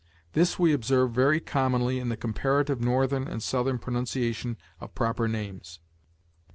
[0.33, 5.79] This we observe very commonly in the comparative Northern and Southern pronunciation of proper names.